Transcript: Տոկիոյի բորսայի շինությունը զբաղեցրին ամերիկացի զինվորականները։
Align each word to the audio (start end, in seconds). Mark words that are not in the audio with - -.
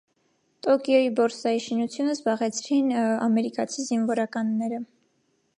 Տոկիոյի 0.67 1.11
բորսայի 1.19 1.61
շինությունը 1.67 2.15
զբաղեցրին 2.15 2.91
ամերիկացի 3.29 3.89
զինվորականները։ 3.91 4.85